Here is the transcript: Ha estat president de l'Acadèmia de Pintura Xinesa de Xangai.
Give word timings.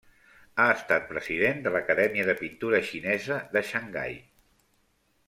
Ha 0.61 0.65
estat 0.75 1.03
president 1.11 1.61
de 1.67 1.73
l'Acadèmia 1.75 2.25
de 2.29 2.35
Pintura 2.39 2.79
Xinesa 2.87 3.39
de 3.55 3.63
Xangai. 3.73 4.17